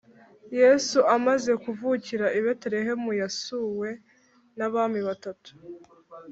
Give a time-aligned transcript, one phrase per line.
[0.59, 3.89] Yesu amaze kuvukira i Betelehemu yasuwe
[4.57, 5.51] n’abami batatu